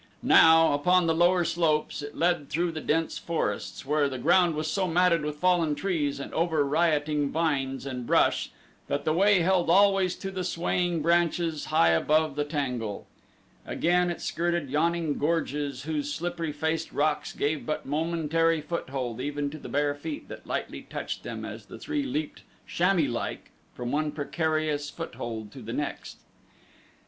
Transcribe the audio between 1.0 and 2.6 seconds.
the lower slopes, it led